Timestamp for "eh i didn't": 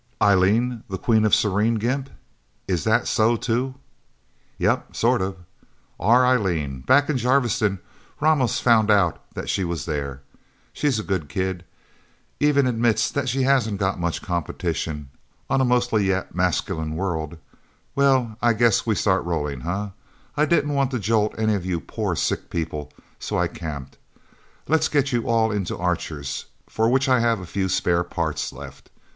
19.61-20.73